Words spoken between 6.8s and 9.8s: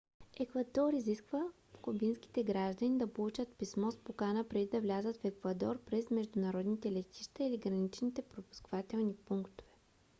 летища или граничните пропускателни пунктове